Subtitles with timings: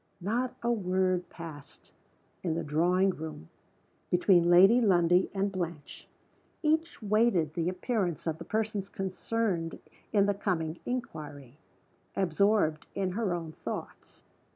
[0.19, 1.91] Not a word passed,
[2.41, 3.49] in the drawing room,
[4.09, 6.07] between Lady Lundie and Blanche.
[6.63, 9.77] Each waited the appearance of the persons concerned
[10.11, 11.59] in the coming inquiry,
[12.15, 14.23] absorbed in her own thoughts.